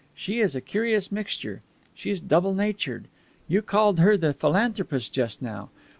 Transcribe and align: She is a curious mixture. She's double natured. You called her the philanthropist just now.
She 0.15 0.39
is 0.39 0.55
a 0.55 0.61
curious 0.61 1.11
mixture. 1.11 1.61
She's 1.93 2.19
double 2.19 2.55
natured. 2.55 3.05
You 3.47 3.61
called 3.61 3.99
her 3.99 4.17
the 4.17 4.33
philanthropist 4.33 5.13
just 5.13 5.43
now. 5.43 5.69